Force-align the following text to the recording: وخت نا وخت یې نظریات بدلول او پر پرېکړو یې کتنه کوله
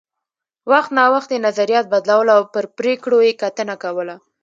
وخت 0.71 0.91
نا 0.97 1.05
وخت 1.13 1.29
یې 1.33 1.45
نظریات 1.47 1.85
بدلول 1.93 2.27
او 2.35 2.41
پر 2.53 2.65
پرېکړو 2.77 3.17
یې 3.27 3.33
کتنه 3.41 3.75
کوله 3.83 4.15